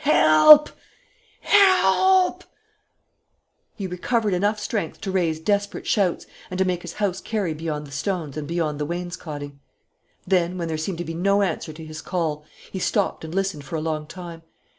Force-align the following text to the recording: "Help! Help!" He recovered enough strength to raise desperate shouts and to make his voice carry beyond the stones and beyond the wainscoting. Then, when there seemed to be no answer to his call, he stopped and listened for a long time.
"Help! 0.00 0.68
Help!" 1.40 2.44
He 3.76 3.86
recovered 3.86 4.34
enough 4.34 4.60
strength 4.60 5.00
to 5.00 5.10
raise 5.10 5.40
desperate 5.40 5.86
shouts 5.86 6.26
and 6.50 6.58
to 6.58 6.66
make 6.66 6.82
his 6.82 6.92
voice 6.92 7.18
carry 7.22 7.54
beyond 7.54 7.86
the 7.86 7.90
stones 7.92 8.36
and 8.36 8.46
beyond 8.46 8.78
the 8.78 8.84
wainscoting. 8.84 9.58
Then, 10.26 10.58
when 10.58 10.68
there 10.68 10.76
seemed 10.76 10.98
to 10.98 11.04
be 11.06 11.14
no 11.14 11.40
answer 11.40 11.72
to 11.72 11.82
his 11.82 12.02
call, 12.02 12.44
he 12.70 12.78
stopped 12.78 13.24
and 13.24 13.34
listened 13.34 13.64
for 13.64 13.76
a 13.76 13.80
long 13.80 14.06
time. 14.06 14.42